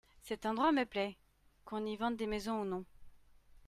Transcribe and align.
Cet 0.23 0.47
endroit 0.47 0.71
me 0.71 0.83
plait, 0.83 1.15
qu'on 1.63 1.85
y 1.85 1.95
vende 1.95 2.17
des 2.17 2.25
maisons 2.25 2.61
ou 2.61 2.65
non. 2.65 2.85